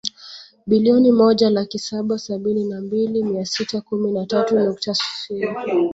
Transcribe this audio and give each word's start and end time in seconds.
Bilioni 0.67 1.11
moja 1.11 1.49
laki 1.49 1.79
saba 1.79 2.17
sabini 2.19 2.63
na 2.63 2.81
mbili 2.81 3.23
mia 3.23 3.45
sita 3.45 3.81
kumi 3.81 4.11
na 4.11 4.25
tatu 4.25 4.59
nukta 4.59 4.93
sifuri 4.95 5.47